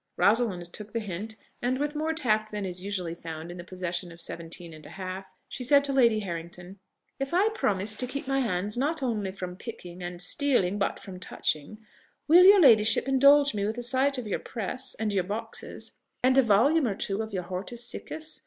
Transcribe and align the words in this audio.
Rosalind 0.17 0.73
took 0.73 0.93
the 0.93 0.99
hint, 0.99 1.35
and 1.61 1.77
with 1.77 1.93
more 1.93 2.11
tact 2.11 2.49
than 2.51 2.65
is 2.65 2.81
usually 2.83 3.13
found 3.13 3.51
in 3.51 3.57
the 3.57 3.63
possession 3.63 4.11
of 4.11 4.19
seventeen 4.19 4.73
and 4.73 4.83
a 4.83 4.89
half, 4.89 5.35
she 5.47 5.63
said 5.63 5.83
to 5.83 5.93
Lady 5.93 6.21
Harrington, 6.21 6.79
"If 7.19 7.35
I 7.35 7.49
promise 7.49 7.95
to 7.97 8.07
keep 8.07 8.27
my 8.27 8.39
hands 8.39 8.75
not 8.75 9.03
only 9.03 9.31
from 9.31 9.55
picking 9.57 10.01
and 10.01 10.19
stealing, 10.19 10.79
but 10.79 10.97
from 10.99 11.19
touching, 11.19 11.85
will 12.27 12.45
your 12.45 12.59
ladyship 12.59 13.07
indulge 13.07 13.53
me 13.53 13.63
with 13.63 13.77
a 13.77 13.83
sight 13.83 14.17
of 14.17 14.25
your 14.25 14.39
press, 14.39 14.95
and 14.95 15.13
your 15.13 15.23
boxes, 15.23 15.91
and 16.23 16.35
a 16.35 16.41
volume 16.41 16.87
or 16.87 16.95
two 16.95 17.21
of 17.21 17.31
your 17.31 17.43
hortus 17.43 17.85
siccus? 17.87 18.39